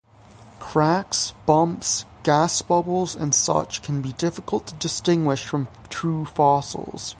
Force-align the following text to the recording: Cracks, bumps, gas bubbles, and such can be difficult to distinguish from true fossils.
Cracks, 0.59 1.35
bumps, 1.45 2.05
gas 2.23 2.59
bubbles, 2.63 3.15
and 3.15 3.35
such 3.35 3.83
can 3.83 4.01
be 4.01 4.13
difficult 4.13 4.65
to 4.65 4.73
distinguish 4.73 5.45
from 5.45 5.67
true 5.91 6.25
fossils. 6.25 7.09